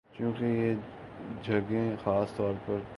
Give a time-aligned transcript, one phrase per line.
[0.09, 0.73] چونکہ یہ
[1.43, 2.89] جگہیں خاص طور پر پودے